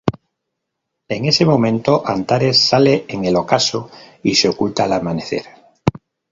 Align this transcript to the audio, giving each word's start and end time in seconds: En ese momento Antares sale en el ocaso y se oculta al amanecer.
En 1.09 1.25
ese 1.25 1.45
momento 1.45 2.01
Antares 2.03 2.57
sale 2.59 3.05
en 3.07 3.23
el 3.23 3.35
ocaso 3.35 3.91
y 4.23 4.33
se 4.33 4.49
oculta 4.49 4.85
al 4.85 4.93
amanecer. 4.93 5.45